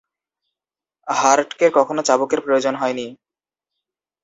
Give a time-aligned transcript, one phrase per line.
[1.07, 3.07] হার্টকের কখনো চাবুকের প্রয়োজন হয়নি।